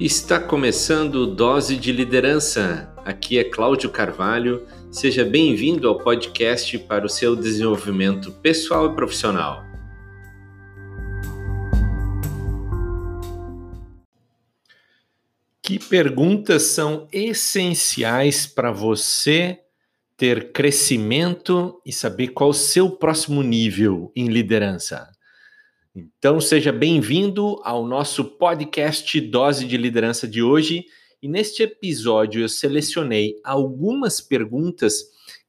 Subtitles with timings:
[0.00, 2.90] Está começando Dose de Liderança.
[3.04, 4.66] Aqui é Cláudio Carvalho.
[4.90, 9.62] Seja bem-vindo ao podcast para o seu desenvolvimento pessoal e profissional.
[15.62, 19.60] Que perguntas são essenciais para você
[20.16, 25.10] ter crescimento e saber qual o seu próximo nível em liderança?
[25.92, 30.84] Então, seja bem-vindo ao nosso podcast Dose de Liderança de hoje.
[31.20, 35.02] E neste episódio eu selecionei algumas perguntas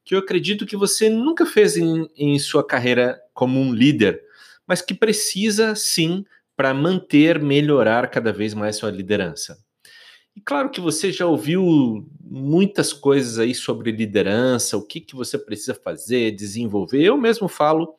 [0.04, 4.20] que eu acredito que você nunca fez em, em sua carreira como um líder,
[4.66, 6.24] mas que precisa sim
[6.56, 9.56] para manter, melhorar cada vez mais sua liderança.
[10.34, 15.38] E claro que você já ouviu muitas coisas aí sobre liderança, o que, que você
[15.38, 17.00] precisa fazer, desenvolver.
[17.04, 17.94] Eu mesmo falo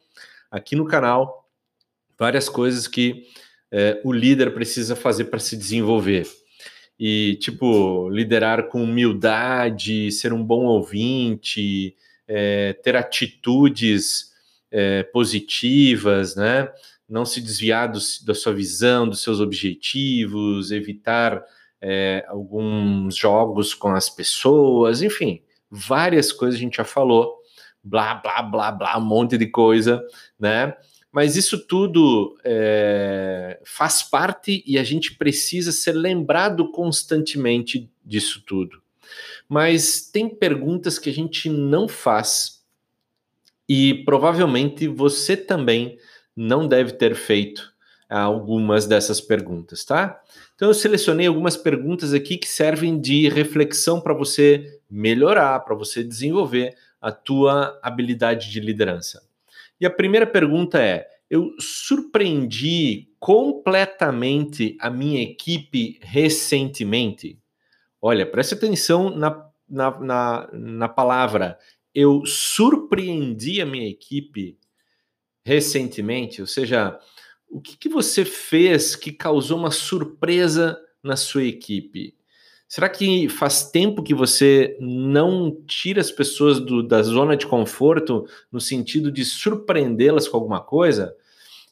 [0.51, 1.42] aqui no canal
[2.17, 3.23] várias coisas que
[3.71, 6.27] é, o líder precisa fazer para se desenvolver.
[6.99, 11.95] E, tipo, liderar com humildade, ser um bom ouvinte,
[12.27, 14.31] é, ter atitudes
[14.71, 16.69] é, positivas, né?
[17.09, 21.43] Não se desviar do, da sua visão, dos seus objetivos, evitar
[21.81, 27.35] é, alguns jogos com as pessoas, enfim, várias coisas a gente já falou,
[27.83, 30.01] blá, blá, blá, blá, um monte de coisa,
[30.39, 30.73] né?
[31.13, 38.81] Mas isso tudo é, faz parte e a gente precisa ser lembrado constantemente disso tudo.
[39.47, 42.63] Mas tem perguntas que a gente não faz
[43.69, 45.99] e provavelmente você também
[46.35, 47.71] não deve ter feito
[48.09, 50.19] algumas dessas perguntas, tá?
[50.55, 56.03] Então eu selecionei algumas perguntas aqui que servem de reflexão para você melhorar, para você
[56.03, 59.21] desenvolver a tua habilidade de liderança.
[59.79, 67.39] E a primeira pergunta é: eu surpreendi completamente a minha equipe recentemente?
[68.01, 71.57] Olha, preste atenção na, na, na, na palavra.
[71.93, 74.57] Eu surpreendi a minha equipe
[75.45, 76.99] recentemente, ou seja,
[77.49, 82.15] o que, que você fez que causou uma surpresa na sua equipe?
[82.73, 88.25] Será que faz tempo que você não tira as pessoas do, da zona de conforto
[88.51, 91.15] no sentido de surpreendê-las com alguma coisa?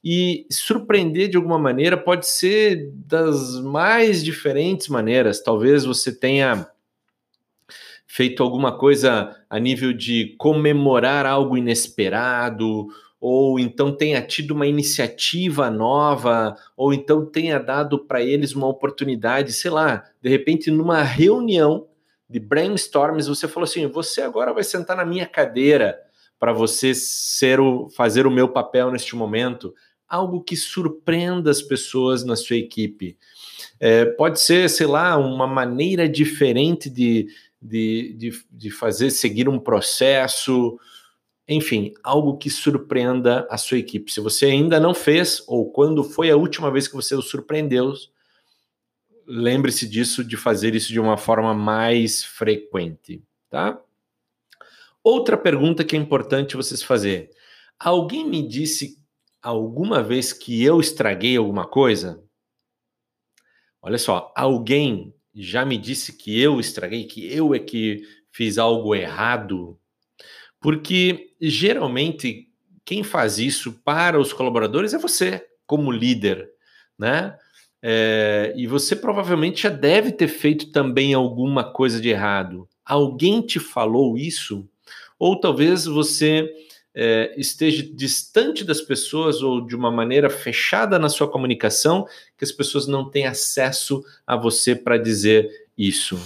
[0.04, 5.42] E surpreender de alguma maneira pode ser das mais diferentes maneiras.
[5.42, 6.68] Talvez você tenha
[8.06, 12.90] feito alguma coisa a nível de comemorar algo inesperado,
[13.22, 19.54] ou então tenha tido uma iniciativa nova, ou então tenha dado para eles uma oportunidade,
[19.54, 21.88] sei lá, de repente numa reunião
[22.28, 26.00] de brainstorms, você falou assim: você agora vai sentar na minha cadeira
[26.40, 29.76] para você ser o, fazer o meu papel neste momento.
[30.08, 33.18] Algo que surpreenda as pessoas na sua equipe.
[33.80, 37.28] É, pode ser, sei lá, uma maneira diferente de,
[37.62, 40.78] de, de, de fazer seguir um processo,
[41.52, 44.12] enfim, algo que surpreenda a sua equipe.
[44.12, 47.94] Se você ainda não fez, ou quando foi a última vez que você o surpreendeu,
[49.28, 53.82] lembre-se disso, de fazer isso de uma forma mais frequente, tá?
[55.04, 57.32] Outra pergunta que é importante vocês fazer.
[57.78, 58.98] Alguém me disse
[59.42, 62.24] alguma vez que eu estraguei alguma coisa?
[63.82, 68.96] Olha só, alguém já me disse que eu estraguei, que eu é que fiz algo
[68.96, 69.81] errado
[70.62, 72.48] porque geralmente
[72.86, 76.50] quem faz isso para os colaboradores é você, como líder,
[76.98, 77.36] né?
[77.84, 82.70] É, e você provavelmente já deve ter feito também alguma coisa de errado.
[82.86, 84.70] Alguém te falou isso?
[85.18, 86.48] Ou talvez você
[86.94, 92.06] é, esteja distante das pessoas ou de uma maneira fechada na sua comunicação,
[92.38, 96.20] que as pessoas não têm acesso a você para dizer isso.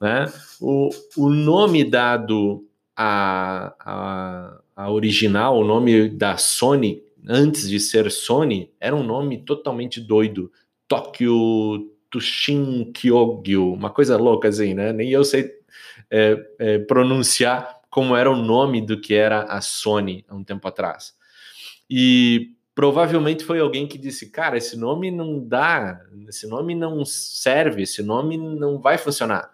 [0.00, 0.32] Né?
[0.58, 2.64] O, o nome dado
[2.96, 9.38] a, a, a original, o nome da Sony, antes de ser Sony, era um nome
[9.38, 10.50] totalmente doido.
[10.86, 14.92] Tokyo Tushin Kyogyo, uma coisa louca assim, né?
[14.92, 15.50] Nem eu sei
[16.10, 20.66] é, é, pronunciar como era o nome do que era a Sony há um tempo
[20.68, 21.14] atrás.
[21.88, 27.82] E provavelmente foi alguém que disse: Cara, esse nome não dá, esse nome não serve,
[27.82, 29.50] esse nome não vai funcionar,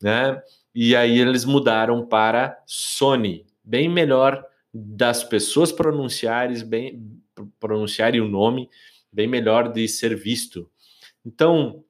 [0.00, 0.42] né?
[0.78, 4.44] E aí eles mudaram para Sony, bem melhor
[4.74, 7.02] das pessoas pronunciarem bem
[7.58, 8.68] pronunciarem o nome,
[9.10, 10.70] bem melhor de ser visto.
[11.24, 11.82] Então,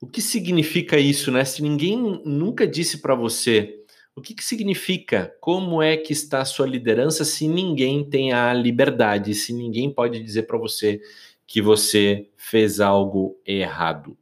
[0.00, 1.44] o que significa isso, né?
[1.44, 3.80] Se ninguém nunca disse para você
[4.16, 8.52] o que, que significa, como é que está a sua liderança se ninguém tem a
[8.52, 11.00] liberdade, se ninguém pode dizer para você
[11.46, 14.18] que você fez algo errado,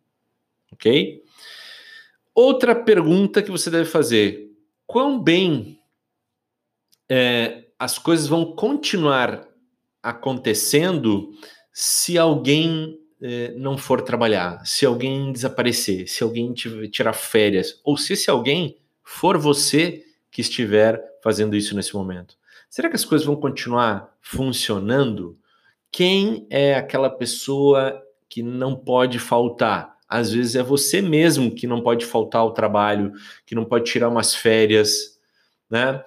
[0.71, 1.22] ok?
[2.35, 4.51] Outra pergunta que você deve fazer:
[4.87, 5.79] quão bem
[7.09, 9.47] é, as coisas vão continuar
[10.03, 11.31] acontecendo
[11.73, 18.15] se alguém é, não for trabalhar, se alguém desaparecer, se alguém tirar férias, ou se
[18.15, 22.37] esse alguém for você que estiver fazendo isso nesse momento.
[22.69, 25.39] Será que as coisas vão continuar funcionando?
[25.91, 29.92] Quem é aquela pessoa que não pode faltar?
[30.13, 33.13] Às vezes é você mesmo que não pode faltar ao trabalho,
[33.47, 35.19] que não pode tirar umas férias,
[35.71, 36.03] né?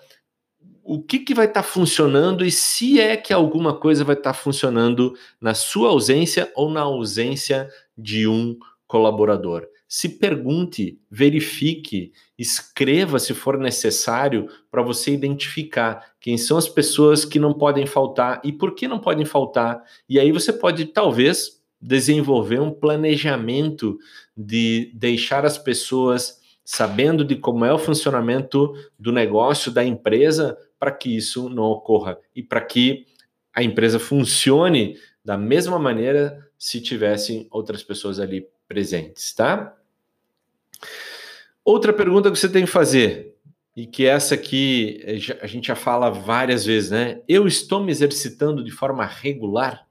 [0.83, 4.33] O que, que vai estar tá funcionando e se é que alguma coisa vai estar
[4.33, 7.67] tá funcionando na sua ausência ou na ausência
[7.97, 8.55] de um
[8.87, 9.67] colaborador?
[9.87, 17.39] se pergunte, verifique, escreva se for necessário para você identificar quem são as pessoas que
[17.39, 19.81] não podem faltar e por que não podem faltar.
[20.09, 23.97] E aí você pode talvez desenvolver um planejamento
[24.35, 30.91] de deixar as pessoas sabendo de como é o funcionamento do negócio da empresa para
[30.91, 33.05] que isso não ocorra e para que
[33.53, 39.77] a empresa funcione da mesma maneira se tivessem outras pessoas ali presentes, tá?
[41.63, 43.35] Outra pergunta que você tem que fazer,
[43.75, 47.21] e que essa aqui eh, a gente já fala várias vezes, né?
[47.27, 49.84] Eu estou me exercitando de forma regular,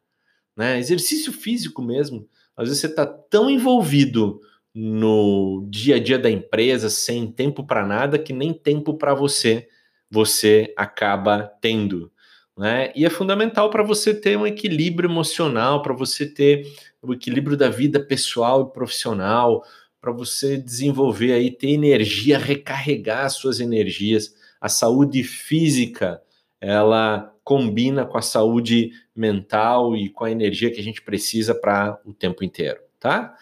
[0.56, 0.79] né?
[0.79, 2.29] Exercício físico mesmo.
[2.56, 4.41] Às vezes você está tão envolvido
[4.75, 9.69] no dia a dia da empresa, sem tempo para nada, que nem tempo para você
[10.11, 12.11] você acaba tendo.
[12.56, 12.93] Né?
[12.95, 16.73] E é fundamental para você ter um equilíbrio emocional, para você ter
[17.03, 19.65] o equilíbrio da vida pessoal e profissional,
[20.01, 24.35] para você desenvolver aí, ter energia, recarregar as suas energias.
[24.61, 26.23] A saúde física,
[26.65, 32.01] ela combina com a saúde mental e com a energia que a gente precisa para
[32.05, 33.37] o tempo inteiro, tá?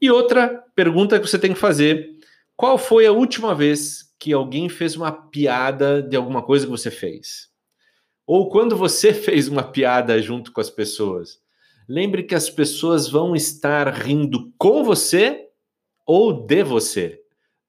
[0.00, 2.16] E outra pergunta que você tem que fazer:
[2.54, 6.90] qual foi a última vez que alguém fez uma piada de alguma coisa que você
[6.90, 7.48] fez?
[8.26, 11.40] Ou quando você fez uma piada junto com as pessoas?
[11.88, 15.48] Lembre que as pessoas vão estar rindo com você
[16.06, 17.19] ou de você,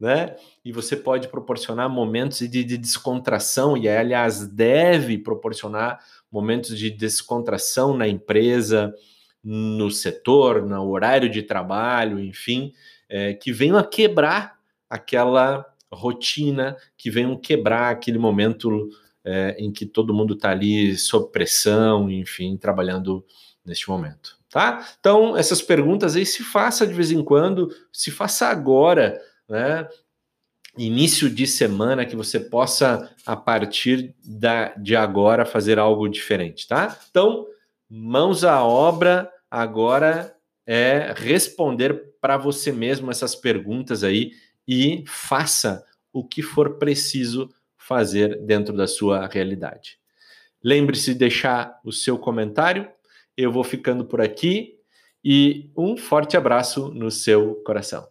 [0.02, 0.36] né?
[0.66, 6.00] E você pode proporcionar momentos de, de descontração, e aliás, deve proporcionar
[6.32, 8.94] momentos de descontração na empresa,
[9.44, 12.74] no setor, no horário de trabalho, enfim,
[13.08, 14.58] é, que venham a quebrar
[14.90, 18.90] aquela rotina, que venham quebrar aquele momento
[19.24, 23.24] é, em que todo mundo está ali sob pressão, enfim, trabalhando
[23.64, 24.88] neste momento, tá?
[25.00, 29.20] Então, essas perguntas aí se faça de vez em quando, se faça agora,
[29.52, 29.88] né?
[30.78, 36.98] Início de semana que você possa, a partir da, de agora, fazer algo diferente, tá?
[37.10, 37.46] Então,
[37.90, 40.34] mãos à obra, agora
[40.66, 44.32] é responder para você mesmo essas perguntas aí
[44.66, 50.00] e faça o que for preciso fazer dentro da sua realidade.
[50.64, 52.90] Lembre-se de deixar o seu comentário,
[53.36, 54.78] eu vou ficando por aqui
[55.22, 58.08] e um forte abraço no seu coração.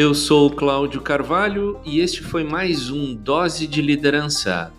[0.00, 4.72] Eu sou Cláudio Carvalho e este foi mais um Dose de Liderança,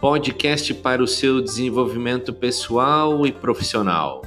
[0.00, 4.22] podcast para o seu desenvolvimento pessoal e profissional.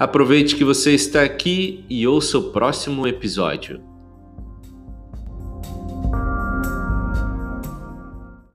[0.00, 3.80] Aproveite que você está aqui e ouça o próximo episódio.